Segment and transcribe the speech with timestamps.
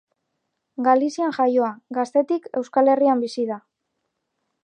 [0.87, 1.69] Galizian jaioa,
[1.99, 3.59] gaztetik Euskal Herrian bizi da.